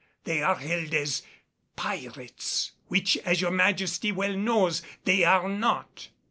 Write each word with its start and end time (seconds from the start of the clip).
They 0.23 0.41
are 0.41 0.55
held 0.55 0.95
as 0.95 1.21
pirates, 1.75 2.71
which, 2.87 3.17
as 3.17 3.39
your 3.39 3.51
Majesty 3.51 4.11
well 4.11 4.33
knows, 4.35 4.81
they 5.03 5.23
are 5.23 5.47
not." 5.47 6.07